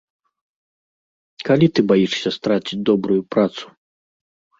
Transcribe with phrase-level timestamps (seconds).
[1.49, 3.63] Калі ты баішся страціць добрую працу?